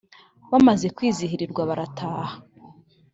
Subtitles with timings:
[0.51, 2.35] bamaze kwizihirwa barataha